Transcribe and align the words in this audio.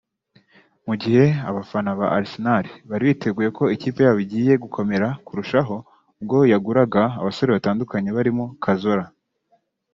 Mugihe 0.87 1.25
abafana 1.49 1.89
ba 1.99 2.07
Arsenal 2.17 2.65
bari 2.89 3.03
biteguye 3.09 3.49
ko 3.57 3.63
ikipe 3.75 3.99
yabo 4.05 4.19
igiye 4.25 4.53
gukomera 4.63 5.07
kurushaho 5.25 5.75
ubwo 6.19 6.37
yaguraga 6.51 7.03
abasore 7.21 7.49
batandukanye 7.55 8.09
barimo 8.17 8.45
Cazorla 8.63 9.07